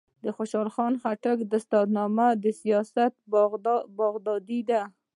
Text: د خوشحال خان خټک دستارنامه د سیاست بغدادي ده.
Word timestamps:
د 0.23 0.27
خوشحال 0.37 0.69
خان 0.75 0.93
خټک 1.01 1.37
دستارنامه 1.53 2.27
د 2.43 2.45
سیاست 2.61 3.13
بغدادي 3.99 4.61
ده. 4.69 4.81